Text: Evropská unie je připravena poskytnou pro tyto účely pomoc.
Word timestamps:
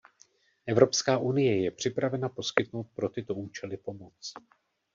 Evropská 0.65 1.17
unie 1.17 1.63
je 1.63 1.71
připravena 1.71 2.29
poskytnou 2.29 2.83
pro 2.83 3.09
tyto 3.09 3.35
účely 3.35 3.77
pomoc. 3.77 4.33